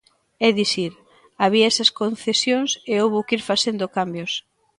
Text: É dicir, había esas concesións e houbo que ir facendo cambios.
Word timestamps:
É 0.47 0.49
dicir, 0.61 0.91
había 1.45 1.69
esas 1.71 1.93
concesións 1.99 2.71
e 2.91 2.93
houbo 3.03 3.25
que 3.27 3.35
ir 3.37 3.43
facendo 3.51 3.93
cambios. 3.97 4.31